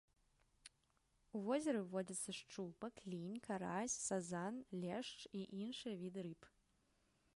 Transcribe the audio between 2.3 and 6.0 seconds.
шчупак, лінь, карась, сазан, лешч і іншыя